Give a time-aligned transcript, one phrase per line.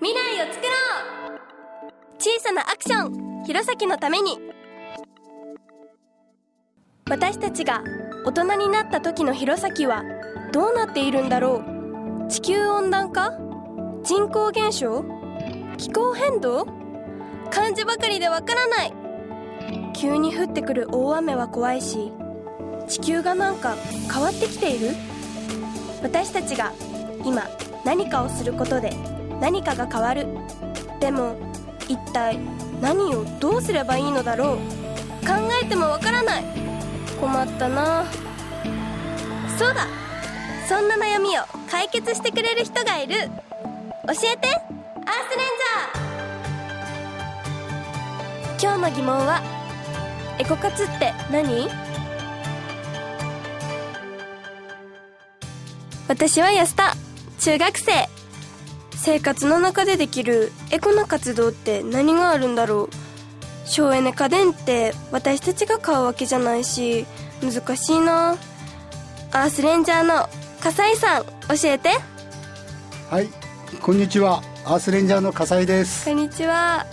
[0.00, 0.70] 未来を作ろ
[1.36, 1.92] う!
[2.18, 3.44] 小さなアクション!
[3.44, 4.38] 弘前のために!
[7.08, 7.82] 私たちが
[8.24, 10.02] 大人になった時の弘前は
[10.52, 11.62] どうなっているんだろ
[12.26, 12.28] う?
[12.28, 13.32] 地球温暖化?
[14.02, 15.04] 人口減少?
[15.78, 16.66] 気候変動?
[17.50, 18.92] 漢字ばかりでわからない!
[19.94, 22.12] 急に降ってくる大雨は怖いし
[22.88, 23.74] 地球がなんか
[24.12, 24.90] 変わってきている?
[26.02, 26.72] 私たちが
[27.24, 27.42] 今
[27.84, 28.90] 何かをすることで
[29.40, 30.26] 何かが変わる。
[31.00, 31.36] でも
[31.88, 32.38] 一体
[32.80, 34.56] 何をどうすればいいのだろう。
[35.26, 36.44] 考えてもわからない。
[37.20, 38.04] 困ったな。
[39.58, 39.86] そうだ。
[40.68, 43.14] そんな悩みを解決してくれる人がいる。
[43.14, 44.48] 教えて。
[45.08, 45.46] アースレン
[48.58, 48.74] ジャー。
[48.74, 49.40] 今日の疑問は
[50.38, 51.68] エコ活って何？
[56.08, 56.94] 私は安田
[57.38, 58.15] 中学生。
[59.06, 62.88] 生活の中でできるエコな活動って何があるんだろ
[63.64, 63.68] う？
[63.68, 67.06] 省エネ家電って私たちが買うわけじゃないし
[67.40, 68.36] 難しいな。
[69.30, 70.28] アースレンジャーの
[70.60, 71.30] 笠井さん教
[71.66, 71.90] えて。
[73.08, 73.28] はい
[73.80, 74.42] こんにちは。
[74.64, 76.04] アースレンジャーの笠井です。
[76.04, 76.84] こんにちは。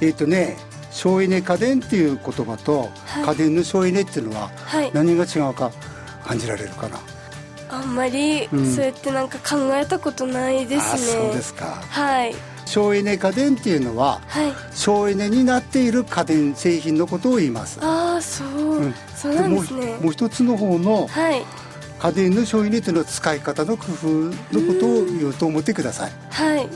[0.00, 0.56] えっ、とね
[0.90, 3.24] 省エネ家電っていう言葉と、はい。
[3.24, 4.90] 家電の省エネっていうのははい。
[4.92, 5.70] 何が違うか
[6.24, 6.98] 感じられるかな、
[7.76, 8.74] あんまりうん。
[8.74, 11.66] そうやってなんか考えたことないですね、あそうですか。
[11.88, 12.34] はい。
[12.64, 14.52] 省エネ家電っていうのははい。
[14.72, 17.78] 省エネになっている家電製品のことを言います。
[17.82, 18.94] ああそう、うん。
[19.14, 19.86] そうなんですね。
[19.86, 21.42] もうもう一つの方のはい。
[21.98, 24.32] 家電の省エネというのは使い方の工夫の
[24.74, 26.12] ことを言うと思ってください。
[26.30, 26.68] はい。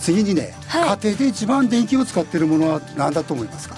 [0.00, 0.98] 次にね、はい。
[0.98, 3.76] 家庭で一番電気を使っているものは何だと思いますか、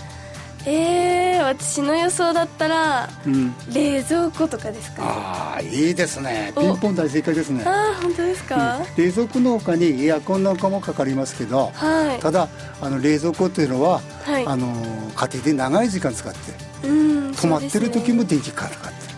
[0.66, 1.07] えー、
[1.48, 5.02] 私の予想だったらうん、冷蔵庫とかですか？
[5.02, 6.52] ねああいいですね。
[6.56, 6.60] お。
[6.60, 7.64] ピンポン大正解ですね。
[7.64, 9.04] ああ本当ですか、うん。
[9.04, 12.20] 冷蔵庫の他にエアコンなんかもかかりますけどはい。
[12.20, 12.48] ただ
[12.80, 14.46] あの冷蔵庫っていうのは、はい。
[14.46, 14.66] あの
[15.14, 16.38] 家庭で長い時間使って
[16.86, 19.09] うん止まってる時も電気かかって。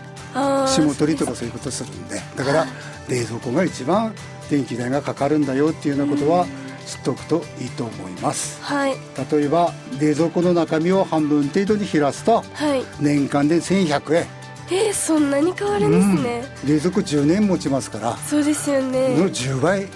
[0.67, 2.21] 霜取りとかそういうことするんで。
[2.37, 2.65] だから
[3.09, 4.13] 冷蔵庫が一番
[4.49, 6.45] 電気代がかかるんだよっていうようなことは
[6.85, 8.61] 知っておくといいと思います。
[8.61, 8.95] はい。
[9.31, 12.83] 例えば冷蔵庫の中身を半分程度に減らすとはい。
[12.99, 14.25] 年間で1100円。
[14.73, 16.69] えー、そんなに変わるんですね、うん。
[16.69, 19.17] 冷蔵庫10年持ちますからそうですよね。
[19.17, 19.87] の10倍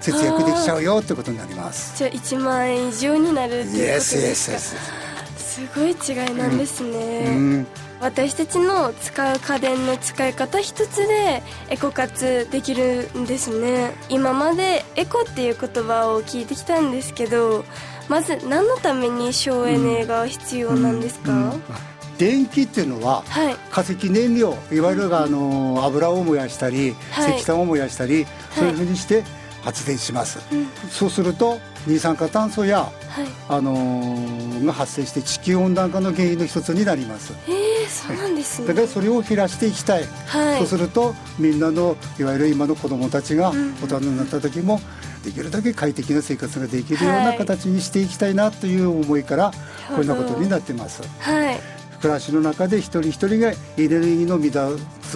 [0.00, 1.96] 節約できちゃうよってことになります。
[1.98, 4.58] じゃあ1万円以上になるっていうことですか。
[5.36, 7.66] すごい違いなんですね、うん
[8.00, 13.92] 私たちの使う家電の使い方一つでエコ活できるんですね。
[14.08, 17.64] 今までエコっていう言葉を聞いてきたんですけど
[18.08, 21.62] まず何のために省エネが必要なんですか、うん
[22.18, 23.54] 電気っていうのははい。
[23.70, 27.36] 化石燃料いわゆるあの油を燃やしたり、はい。
[27.36, 29.24] 石炭を燃やしたり、そういうふうにして
[29.62, 30.68] 発電します、うん。
[30.90, 33.26] そうすると二酸化炭素や、はい。
[33.48, 37.32] あのーが発生して地球温暖化の原因の一つになります。
[37.48, 38.68] えー、そうなんですね。
[38.68, 40.58] だからそれを減らしていきたい、はい。
[40.58, 44.80] そうするとみんなのいわゆる今の子どもたちがん大人になった時も
[45.24, 47.38] できるだけ快適な生活ができるようはない。
[47.38, 49.52] 形にしていきたいなという思いから
[49.88, 51.02] こんなことになってます。
[51.18, 51.60] はい。
[52.00, 54.70] 暮らしの中で一人一人がエネルギーの無駄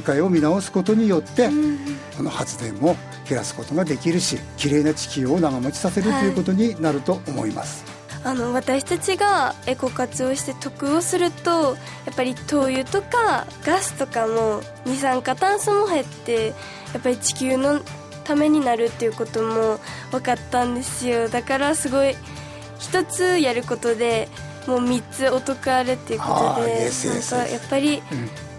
[0.04, 1.78] 遣いを見直すことによって、うん
[2.16, 2.96] この発電も
[3.28, 7.84] 減らすことができるし綺麗な地球を長持ちさせるはいということになると思います、
[8.24, 16.52] あの私たちがエコ活をして得をするとやっぱり灯油とかガスとかも二酸化炭素も減ってや
[16.98, 17.80] っぱり地球の
[18.24, 19.78] ためになるっていうことも
[20.10, 21.28] 分かったんですよ。
[21.28, 22.16] だからすごい
[22.78, 24.28] 一つやることで
[24.66, 28.02] もう3つお得あるっていうことでなんかやっぱり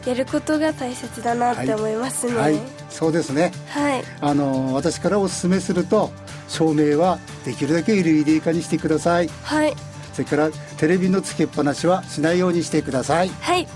[0.06, 2.36] やることが大切だなって思いますね。
[2.36, 2.60] はい。
[2.92, 3.52] そうですね。
[3.70, 4.04] はい。
[4.22, 6.12] あの私からお勧めすると
[6.48, 9.30] 照明はできるだけ LED 化にしてください。
[9.44, 9.76] はい。
[10.14, 13.30] それからテレビのつけっぱなしはしないようにしてください。
[13.30, 13.68] はい。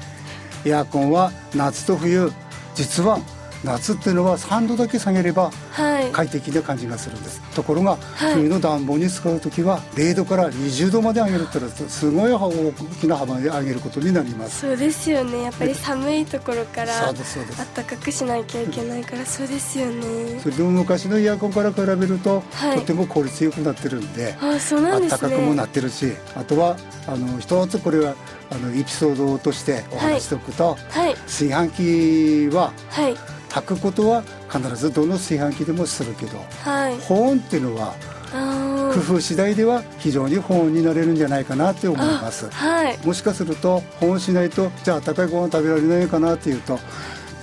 [0.65, 2.31] エアコンは夏と冬。
[2.75, 3.19] 実は
[3.63, 6.11] 夏っていうのは3度だけ下げればはい。
[6.11, 7.41] 快適な感じがするんです。
[7.55, 8.33] ところが、はい。
[8.35, 14.61] 冬の暖房に使う時は0度から20度まで上げるってのはすごい大きな幅で上げることになります。
[14.61, 15.43] そうですよね。
[15.43, 17.57] やっぱり寒いところからそうですそうです。
[17.75, 20.39] 暖かくしなきゃいけないからそうですよね。
[20.41, 22.79] それでも昔のエアコンから比べると、はい。
[22.79, 25.21] とても効率よくなってるんであそうなんですね。
[25.21, 26.77] 暖かくもなってるしあとは
[27.07, 28.15] あの一つこれは
[28.51, 31.15] あのエピソードとしてお話ししておくと、はい。
[31.27, 36.97] 炊飯器ははい炊くことは必ずどの炊飯器でもするけどはい。
[36.99, 37.93] 保温っていうのは
[38.31, 42.45] あ工夫次第では非常に保温になれるんじゃないかなって思いーます。
[42.47, 42.97] あはい。
[43.05, 46.79] もしかすると保温しないとじゃあ温かいご飯食べられないかなっていうと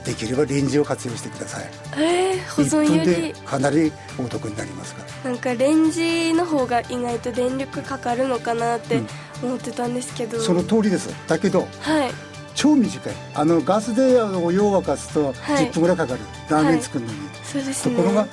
[0.05, 1.65] できればレンジを活用してください。
[1.99, 5.31] えー、保存1分よでりかなりお得になりますから。
[5.33, 9.07] なんかレンジの方が意外と電力かかるのかなってうん。
[9.43, 11.11] 思ってたんですけど、その通りです。
[11.27, 12.11] だけどはい
[12.57, 13.15] 超短い。
[13.35, 15.69] あのガスであのお湯を沸かすとはい。
[15.69, 16.21] 10分ぐらいかかる、
[16.51, 17.95] ラーメン作るのに、そうですね。
[17.95, 18.27] ところが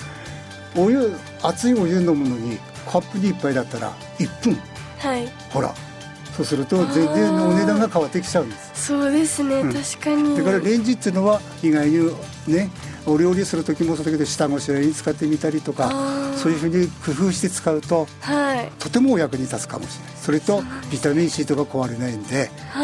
[0.75, 2.57] お湯熱いお湯飲むのに
[2.89, 4.57] カップに1杯だったら1分。
[4.97, 5.31] はい。
[5.51, 5.71] ほら。
[6.35, 8.87] そうすると全然お値段が変わってきちゃうんです。
[8.87, 9.71] そうですね、うん。
[9.71, 10.35] 確かに。
[10.35, 12.11] だからレンジっていうのは意外に
[12.47, 12.71] ね
[13.05, 15.91] お料理する時もそうだけど下ごしらえに使ってみたりとか
[16.35, 18.71] そういうふうに工夫して使うとはい。
[18.79, 20.13] とてもお役に立つかもしれない。
[20.19, 22.79] それとビタミン C とか壊れないんであ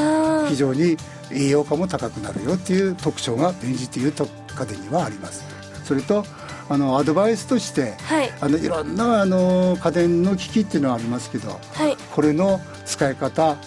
[0.49, 0.97] 非常に
[1.31, 5.45] 栄養価も高くなるよっていう特徴がレンジっていう家電にはあります。
[5.85, 6.25] それと
[6.71, 8.31] あのアドバイスとしてはい。
[8.41, 11.97] あのいろんなあの家電の機器っていうのはありますけどはい。
[12.11, 13.57] これの使い方、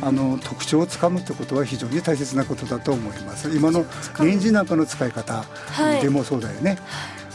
[0.00, 3.48] あの特徴をつかむってことは非常に大切なことだと思います。
[3.50, 3.84] 今の
[4.20, 6.02] レンジなんかの使い方はい。
[6.02, 6.78] でもそうだよね、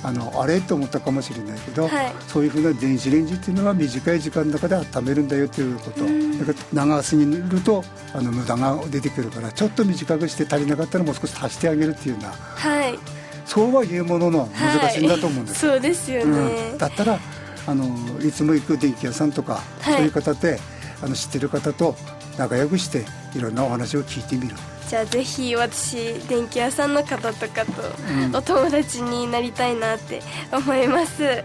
[0.07, 2.13] あのあれと思ったかもしれないけど、はい。
[2.29, 7.83] そういうふうな電子レンジっていうのは短い時間の中で温めるんだよということ、だから長すぎると
[8.13, 12.29] あの無駄が出てくるからちょっと短くして足りなかったらもう少し足してあげるっていうような。
[12.29, 12.97] はい。
[13.45, 15.71] そうは言うものの難しいんだと思うんですよ。
[15.71, 17.19] はい、そうですよね、うん、だったら
[17.65, 17.85] あの
[18.21, 20.59] いつも行く電気屋さんとか、はいそういう方で
[21.01, 21.95] あの知ってる方と
[22.37, 23.05] 仲良くして
[23.35, 24.55] いろんなお話を聞いてみる
[24.87, 31.43] じゃあぜひ私電気屋さんの方とかとお友達になりたいなって思います、はい。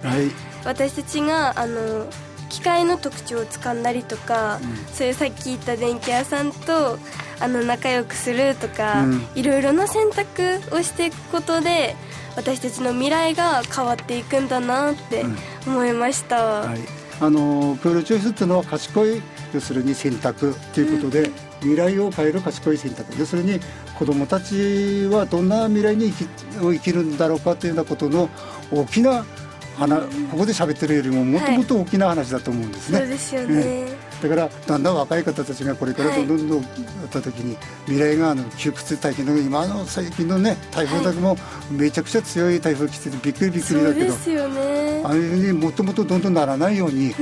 [0.64, 2.06] 私たちがあの
[2.48, 4.76] 機械の特徴をつかんだりとか、うん。
[4.94, 6.98] そういうさっき言った電気屋さんと
[7.40, 9.26] あの仲良くするとか、うん。
[9.34, 11.96] いろいろな選択をしていくことで
[12.36, 15.24] 私たちの未来が変わっていくんだなって
[15.66, 16.78] 思いました、はい、
[17.20, 19.22] あのプールチョイスっていうのは賢い
[19.52, 21.30] 要するに選択ということで、
[21.62, 23.12] 未来を変える賢い選択。
[23.18, 23.60] 要するに
[23.98, 28.28] 子どもたちはどんな未来に生きを生きるんだろうかというようなことの
[28.70, 29.24] 大きな
[29.76, 32.98] 話、ここで喋ってるよりももっともっと大きな話だと思うんですね。
[32.98, 33.86] そうですよね、
[34.22, 37.56] だからだんだん若い方たちがこれからどんどんどんどんなった時に
[37.86, 41.36] 未来があの窮屈大変な今の最近のね台風だけも
[41.70, 45.02] めちゃくちゃ強い台風来ててびっくりびっくそりだけどうですよね。
[45.04, 47.14] ああいうふうにもっともっとどんどんならないように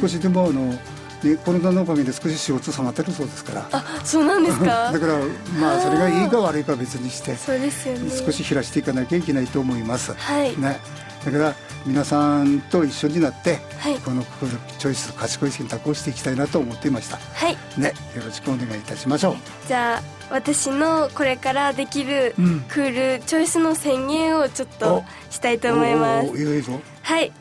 [0.00, 0.74] 少しでもあの、
[1.22, 3.68] ね、コロナのおかげで少し CO2 下がってるそうですから。
[3.72, 4.64] あそうなんですか？
[4.92, 5.14] だから
[5.58, 8.10] まあそれがいいか悪いかは別にしてそうですよね。
[8.14, 10.12] 少し減らしていかなきゃいけないと思います。
[10.16, 10.56] はい。
[10.60, 10.78] ね、
[11.24, 11.54] だから
[11.86, 13.94] 皆さんと一緒になって、はい。
[13.98, 17.18] このクールチョイス賢い選択をしていきたいなと思っていました。
[17.34, 17.56] はい。
[17.78, 19.36] ね、よろしくお願いいたしましょう。
[19.68, 22.60] じゃあ私のこれからできるうん。
[22.68, 26.28] クールチョイスの宣言をちょっとしたいと思います。
[26.28, 26.72] おーいいよいいぞ。
[27.02, 27.32] はい。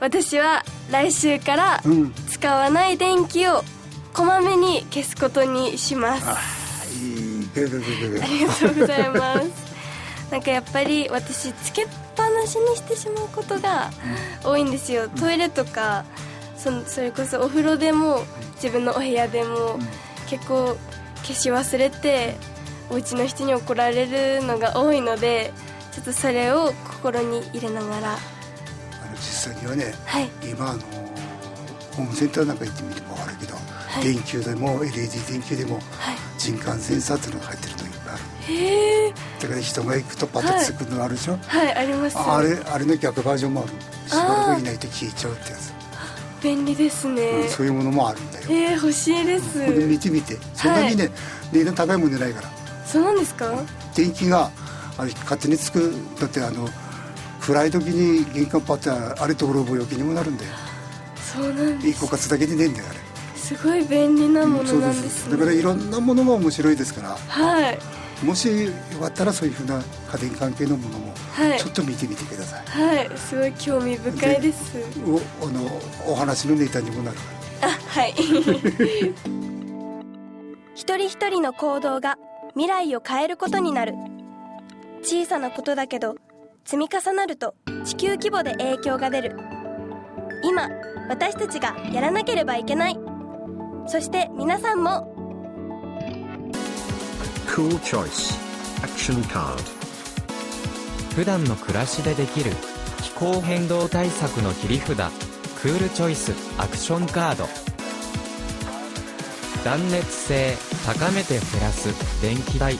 [0.00, 2.14] 私は来週からうん。
[2.44, 3.64] 使わない電気を
[4.12, 6.28] こまめに消すことにします。
[6.28, 6.36] あ
[7.56, 9.48] りがとうございます。
[10.30, 13.90] なんかやっぱり私つけっぱなしにしてしまうことが
[14.44, 15.08] 多いんですよ。
[15.08, 16.04] トイレとか
[16.58, 18.22] そのそれこそお風呂でも
[18.56, 19.78] 自分のお部屋でも
[20.28, 20.76] 結構
[21.22, 22.36] 消し忘れて
[22.90, 25.50] お家の人に怒られるのが多いので
[25.92, 28.12] ちょっとそれを心に入れながら。
[28.12, 28.18] あの
[29.16, 30.28] 実際にはね、はい。
[30.42, 31.13] 今あの
[31.96, 33.54] ホームセンターなんか行ってみても分かるけど、
[34.00, 34.14] い。
[34.14, 35.84] 電球でも LED 電球でもはい。
[36.38, 38.22] 人感センサーっていうのが入ってるといっぱいある
[38.54, 41.74] へえだから人が行くとパッとつくのがあるでしょ、はい。
[41.74, 42.18] あります。
[42.18, 43.70] あれあれの逆バージョンもある。
[44.08, 45.72] しばらくいないと消えちゃうってやつ、
[46.42, 50.36] 便利ですね、うんそういうものもあるんだよ、えー、欲しいです、これ見てみて。
[50.54, 51.10] そんなにね、
[51.52, 52.50] 値段高いもんじゃないから。
[52.84, 53.50] そうなんですか？
[53.96, 54.50] 電気が
[54.98, 56.68] あれ勝手につくだってあの
[57.40, 60.50] 暗い時に玄関パッてあれと泥棒よけにもなるんだよ
[61.42, 61.88] です。
[61.88, 62.98] 一個勝つだけでねえんだよあれ。
[63.36, 65.26] すごい便利なものそうなんです。
[65.26, 67.16] ねだからいろんなものが面白いですから。
[67.16, 67.78] はい。
[68.24, 71.58] もしよかったらそういうふうな家電関係のものもはい。
[71.58, 73.10] ちょっと見てみてください、はい。
[73.16, 74.76] すごい興味深いです。
[75.06, 77.16] おあのお話のネタにもなる。
[77.60, 78.14] あはい。
[80.74, 82.18] 一人一人の行動が
[82.54, 83.94] 未来を変えることになる。
[85.04, 86.16] 小さなことだけど
[86.64, 89.36] 積み重なると地球規模で影響が出る
[90.44, 90.68] 今
[91.08, 92.98] 私たちがやらなければいけない。
[93.86, 95.10] そして皆さんも。
[97.46, 98.38] Cool choice.
[98.82, 99.62] Action card.
[101.14, 102.52] 普段の暮らしでできる
[103.02, 104.96] 気候変動対策の切り札。
[105.62, 107.48] クールチョイスアクションカード
[109.64, 111.88] 断熱性高めて減らす。
[112.20, 112.76] 電気代。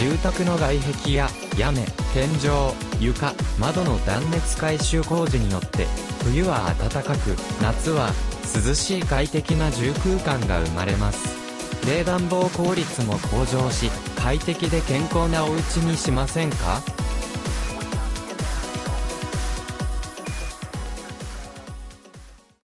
[0.00, 5.86] 住宅の外壁や屋根天井床窓の断熱改修工事によって
[6.24, 8.10] 冬は暖かく夏は
[8.66, 11.44] 涼しい快適な住空間が生まれます。
[11.86, 16.80] 冷暖房効率も向上し快適で健康なお家にしませんか？